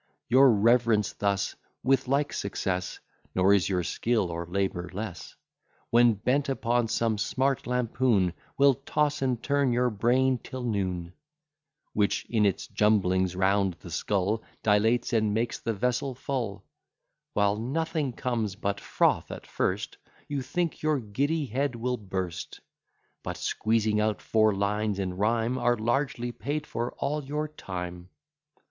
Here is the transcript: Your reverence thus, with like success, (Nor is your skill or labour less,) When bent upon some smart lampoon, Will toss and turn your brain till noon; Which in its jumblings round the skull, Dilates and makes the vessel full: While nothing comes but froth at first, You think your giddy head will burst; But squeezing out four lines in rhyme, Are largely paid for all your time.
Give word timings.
Your 0.29 0.51
reverence 0.51 1.13
thus, 1.13 1.55
with 1.83 2.07
like 2.07 2.33
success, 2.33 2.99
(Nor 3.35 3.53
is 3.53 3.69
your 3.69 3.83
skill 3.83 4.31
or 4.31 4.47
labour 4.47 4.89
less,) 4.91 5.35
When 5.91 6.15
bent 6.15 6.49
upon 6.49 6.87
some 6.87 7.19
smart 7.19 7.67
lampoon, 7.67 8.33
Will 8.57 8.73
toss 8.73 9.21
and 9.21 9.43
turn 9.43 9.71
your 9.71 9.91
brain 9.91 10.39
till 10.39 10.63
noon; 10.63 11.13
Which 11.93 12.25
in 12.31 12.47
its 12.47 12.65
jumblings 12.67 13.35
round 13.35 13.73
the 13.75 13.91
skull, 13.91 14.41
Dilates 14.63 15.13
and 15.13 15.35
makes 15.35 15.59
the 15.59 15.73
vessel 15.75 16.15
full: 16.15 16.65
While 17.33 17.57
nothing 17.57 18.11
comes 18.11 18.55
but 18.55 18.79
froth 18.79 19.29
at 19.29 19.45
first, 19.45 19.97
You 20.27 20.41
think 20.41 20.81
your 20.81 20.99
giddy 20.99 21.45
head 21.45 21.75
will 21.75 21.97
burst; 21.97 22.59
But 23.21 23.37
squeezing 23.37 24.01
out 24.01 24.19
four 24.19 24.51
lines 24.55 24.97
in 24.97 25.13
rhyme, 25.15 25.59
Are 25.59 25.77
largely 25.77 26.31
paid 26.31 26.65
for 26.65 26.93
all 26.93 27.23
your 27.23 27.47
time. 27.47 28.09